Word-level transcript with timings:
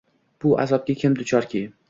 Bu 0.45 0.53
azobga 0.63 0.97
kim 1.03 1.19
duchorki 1.21 1.65